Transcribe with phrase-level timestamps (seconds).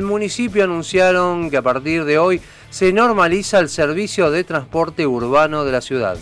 [0.00, 5.62] El municipio anunciaron que a partir de hoy se normaliza el servicio de transporte urbano
[5.62, 6.16] de la ciudad.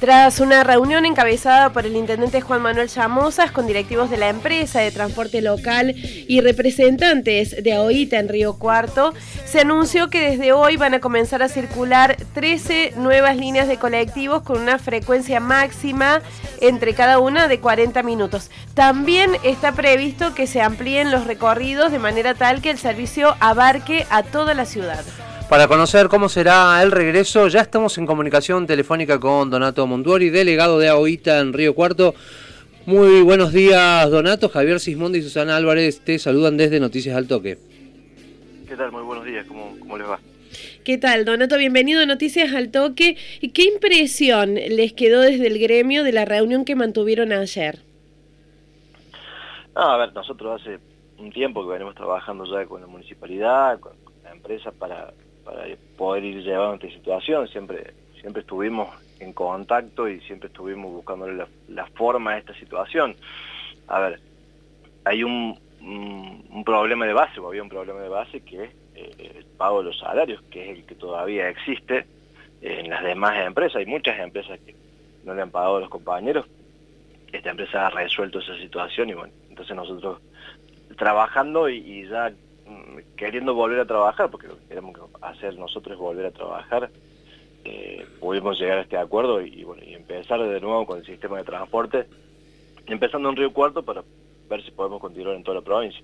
[0.00, 4.78] Tras una reunión encabezada por el intendente Juan Manuel Llamosas con directivos de la empresa
[4.78, 9.12] de transporte local y representantes de AOITA en Río Cuarto,
[9.44, 14.42] se anunció que desde hoy van a comenzar a circular 13 nuevas líneas de colectivos
[14.42, 16.22] con una frecuencia máxima
[16.60, 18.52] entre cada una de 40 minutos.
[18.74, 24.06] También está previsto que se amplíen los recorridos de manera tal que el servicio abarque
[24.10, 25.04] a toda la ciudad.
[25.48, 30.78] Para conocer cómo será el regreso, ya estamos en comunicación telefónica con Donato Montuori, delegado
[30.78, 32.14] de AOITA en Río Cuarto.
[32.84, 34.50] Muy buenos días, Donato.
[34.50, 37.56] Javier Sismondi y Susana Álvarez te saludan desde Noticias al Toque.
[38.68, 38.92] ¿Qué tal?
[38.92, 39.46] Muy buenos días.
[39.46, 40.20] ¿Cómo, cómo les va?
[40.84, 41.56] ¿Qué tal, Donato?
[41.56, 43.16] Bienvenido a Noticias al Toque.
[43.54, 47.78] ¿Qué impresión les quedó desde el gremio de la reunión que mantuvieron ayer?
[49.74, 50.78] a ver, nosotros hace
[51.16, 53.92] un tiempo que venimos trabajando ya con la municipalidad, con
[54.24, 55.14] la empresa para
[55.48, 55.66] para
[55.96, 57.48] poder ir llevando esta situación.
[57.48, 63.16] Siempre, siempre estuvimos en contacto y siempre estuvimos buscando la, forma de esta situación.
[63.86, 64.20] A ver,
[65.04, 69.32] hay un, un, problema de base, o había un problema de base que es eh,
[69.36, 72.04] el pago de los salarios, que es el que todavía existe
[72.60, 73.76] en las demás empresas.
[73.76, 74.74] Hay muchas empresas que
[75.24, 76.44] no le han pagado a los compañeros.
[77.32, 80.20] Esta empresa ha resuelto esa situación y bueno, entonces nosotros
[80.98, 82.32] trabajando y ya
[83.16, 86.90] queriendo volver a trabajar, porque lo que queremos hacer nosotros es volver a trabajar,
[87.64, 91.38] eh, pudimos llegar a este acuerdo y, bueno, y empezar de nuevo con el sistema
[91.38, 92.06] de transporte,
[92.86, 94.02] empezando en Río Cuarto para
[94.48, 96.02] ver si podemos continuar en toda la provincia.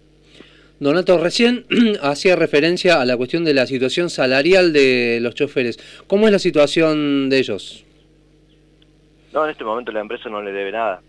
[0.81, 1.67] Donato, recién
[2.03, 5.79] hacía referencia a la cuestión de la situación salarial de los choferes.
[6.07, 7.85] ¿Cómo es la situación de ellos?
[9.33, 11.01] No, en este momento la empresa no le debe nada,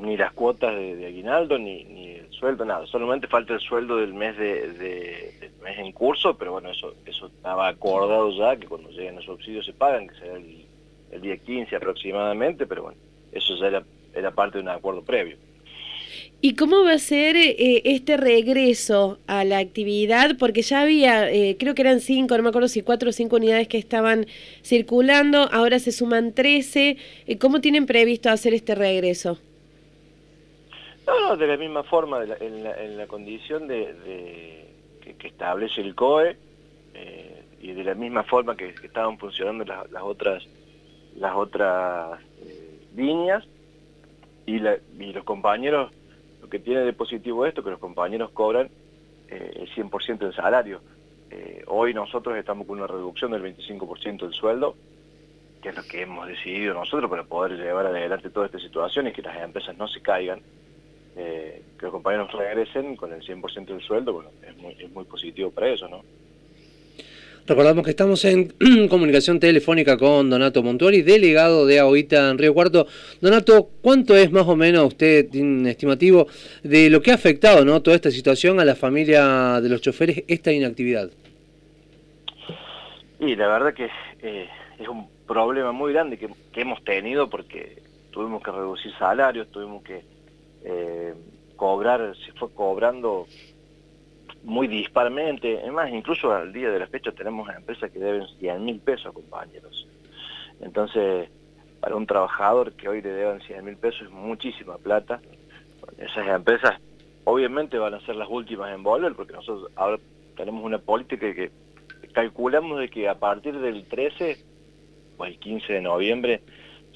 [0.00, 2.86] ni las cuotas de, aguinaldo, ni, sueldo, nada.
[2.86, 7.68] Solamente falta el sueldo del mes de, mes en curso, pero bueno, eso eso estaba
[7.68, 12.66] acordado ya, que cuando lleguen los subsidios se pagan, que será el, día 15 aproximadamente,
[12.66, 12.98] pero bueno,
[13.30, 13.82] eso ya
[14.14, 15.36] era, parte de un acuerdo previo.
[16.40, 20.36] ¿Y cómo va a ser eh, este regreso a la actividad?
[20.38, 23.36] Porque ya había, eh, creo que eran cinco, no me acuerdo si cuatro o cinco
[23.36, 24.26] unidades que estaban
[24.62, 26.98] circulando, ahora se suman trece.
[27.26, 29.38] Eh, ¿Cómo tienen previsto hacer este regreso?
[31.06, 34.72] No, no, de la misma forma, en, la, condición de,
[35.18, 36.36] que, establece el COE
[36.94, 40.46] eh, y de la misma forma que, estaban funcionando las, otras
[41.16, 43.44] las otras eh, líneas
[44.46, 45.92] y, los compañeros,
[46.40, 48.70] lo que tiene de positivo esto, que los compañeros cobran
[49.28, 50.80] eh, el 100% del salario.
[51.66, 54.74] hoy nosotros estamos con una reducción del 25% del sueldo,
[55.60, 59.12] que es lo que hemos decidido nosotros para poder llevar adelante toda esta situación y
[59.12, 60.40] que las empresas no se caigan
[61.16, 65.04] eh, que los compañeros regresen con el 100% del sueldo, bueno, es muy, es muy
[65.04, 66.02] positivo para eso, ¿no?
[67.46, 68.54] Recordamos que estamos en
[68.88, 72.86] comunicación telefónica con Donato Montuori, delegado de AOITA en Río Cuarto.
[73.20, 75.26] Donato, ¿cuánto es más o menos usted
[75.66, 76.26] estimativo
[76.62, 77.82] de lo que ha afectado ¿no?
[77.82, 81.10] toda esta situación a la familia de los choferes, esta inactividad?
[83.20, 83.90] Y la verdad que
[84.22, 84.48] eh,
[84.78, 87.76] es un problema muy grande que, que hemos tenido porque
[88.10, 90.02] tuvimos que reducir salarios, tuvimos que
[90.64, 91.14] eh,
[91.56, 93.26] cobrar, se fue cobrando
[94.42, 98.80] muy disparmente, además incluso al día de la fecha tenemos empresas que deben 100 mil
[98.80, 99.86] pesos, compañeros.
[100.60, 101.28] Entonces,
[101.80, 105.20] para un trabajador que hoy le deban 100 mil pesos es muchísima plata.
[105.98, 106.80] Esas empresas
[107.24, 109.98] obviamente van a ser las últimas en volver, porque nosotros ahora
[110.36, 111.50] tenemos una política que
[112.12, 114.38] calculamos de que a partir del 13
[115.16, 116.42] o el 15 de noviembre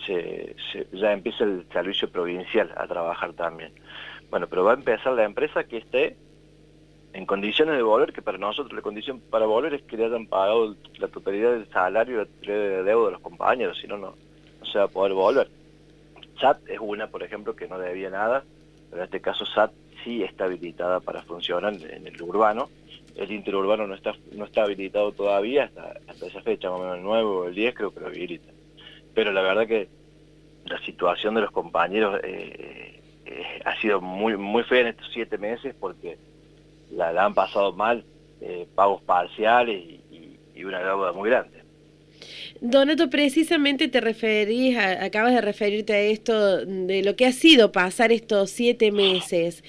[0.06, 0.56] se,
[0.92, 3.72] ya empieza el servicio provincial a trabajar también.
[4.30, 6.16] Bueno, pero va a empezar la empresa que esté
[7.12, 10.26] en condiciones de volver, que para nosotros la condición para volver es que le hayan
[10.26, 14.14] pagado la totalidad del salario de deuda de los compañeros, si no, no
[14.70, 15.48] se va a poder volver.
[16.38, 18.44] SAT es una, por ejemplo, que no debía nada,
[18.90, 19.72] pero en este caso SAT
[20.04, 22.68] sí está habilitada para funcionar en el urbano.
[23.16, 26.98] El interurbano no está, no está habilitado todavía hasta, hasta esa fecha, más o menos
[26.98, 28.52] el 9 o el 10 creo que lo habilita
[29.14, 29.88] pero la verdad que
[30.64, 35.38] la situación de los compañeros eh, eh, ha sido muy, muy fea en estos siete
[35.38, 36.18] meses porque
[36.90, 38.04] la, han pasado mal,
[38.40, 41.62] eh, pagos parciales y, una deuda muy grande.
[42.60, 48.10] Donato, precisamente te referís, acabas de referirte a esto de lo que ha sido pasar
[48.10, 49.62] estos siete meses.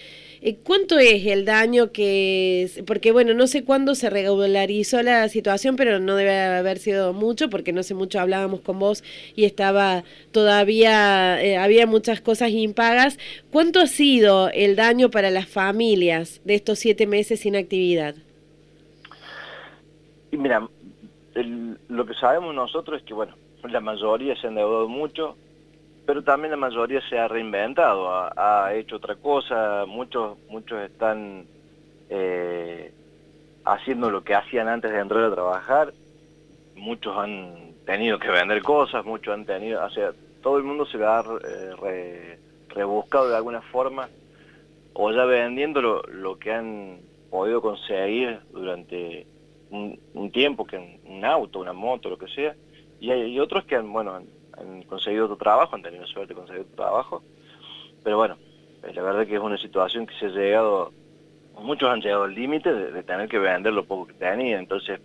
[0.64, 2.70] ¿Cuánto es el daño que...
[2.88, 7.50] Porque bueno, no sé cuándo se regularizó la situación, pero no debe haber sido mucho,
[7.50, 9.04] porque no sé mucho hablábamos con vos
[9.36, 13.18] y estaba todavía, eh, había muchas cosas impagas.
[13.52, 18.16] ¿Cuánto ha sido el daño para las familias de estos siete meses sin actividad?
[20.32, 20.68] Mira,
[21.90, 25.36] lo que sabemos nosotros es que, bueno, la mayoría se han endeudado mucho,
[26.10, 31.46] pero también la mayoría se ha reinventado, ha, hecho otra cosa, muchos, muchos están
[32.10, 32.92] eh,
[33.64, 35.94] haciendo lo que hacían antes de entrar a trabajar,
[36.76, 40.12] muchos han tenido que vender cosas, muchos han tenido, o sea,
[40.42, 41.24] todo el mundo se va
[41.86, 42.40] eh,
[42.70, 44.10] rebuscado de alguna forma,
[44.94, 49.28] o ya vendiendo lo, que han podido conseguir durante
[49.70, 52.56] un, tiempo, que un auto, una moto, lo que sea,
[53.00, 56.62] y hay otros que han, bueno, han, conseguido otro trabajo, han tenido suerte de conseguir
[56.64, 57.24] otro trabajo,
[58.04, 58.38] pero bueno,
[58.84, 60.92] eh, la verdad que es una situación que se ha llegado,
[61.58, 65.00] muchos han llegado al límite de, tener que vender lo poco que tenían, entonces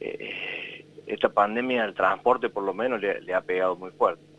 [0.00, 4.33] eh, esta pandemia al transporte por lo menos le ha pegado muy fuerte.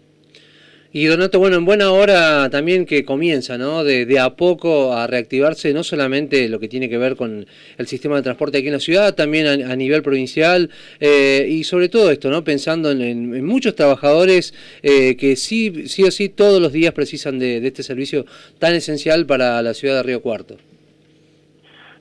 [0.98, 3.84] Y Donato, bueno, en buena hora también que comienza, ¿no?
[3.84, 7.46] De, a poco a reactivarse no solamente lo que tiene que ver con
[7.78, 10.70] el sistema de transporte aquí en la ciudad, también a, nivel provincial
[11.02, 12.46] eh, y sobre todo esto, ¿no?
[12.46, 14.54] Pensando en, muchos trabajadores
[14.84, 18.24] eh, que sí, sí o sí todos los días precisan de, este servicio
[18.58, 20.56] tan esencial para la ciudad de Río Cuarto.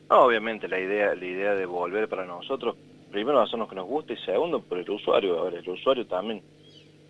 [0.07, 2.77] obviamente la idea, la idea de volver para nosotros,
[3.11, 6.43] primero hacernos que nos guste y segundo por el usuario, a ver, el usuario también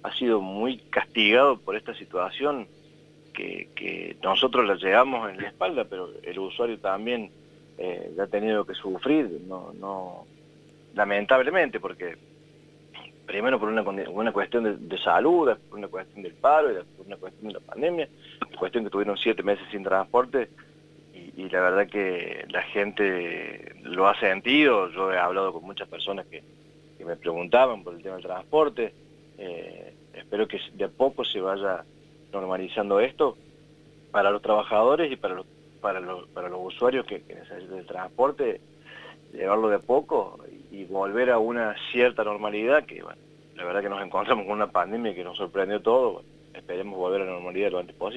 [0.05, 2.69] ha sido muy castigado por esta situación
[3.33, 7.31] que, nosotros la llevamos en la espalda, pero el usuario también
[7.79, 9.41] eh, ha tenido que sufrir,
[10.95, 12.17] lamentablemente, porque
[13.27, 17.49] primero por una, cuestión de, salud, por una cuestión del paro, y por una cuestión
[17.49, 18.09] de la pandemia,
[18.59, 20.51] cuestión que tuvieron siete meses sin transporte,
[21.15, 26.27] y, la verdad que la gente lo ha sentido, yo he hablado con muchas personas
[26.27, 26.43] que
[27.05, 28.93] me preguntaban por el tema del transporte,
[29.39, 31.85] eh, espero que de a poco se vaya
[32.33, 33.37] normalizando esto
[34.11, 35.47] para los trabajadores y para los,
[35.81, 38.61] para los, para los usuarios que, necesitan el transporte,
[39.33, 40.39] llevarlo de a poco
[40.71, 43.21] y volver a una cierta normalidad que, bueno,
[43.57, 46.23] la verdad que nos encontramos con una pandemia que nos sorprendió todo,
[46.53, 48.05] esperemos volver a la normalidad lo antes posible.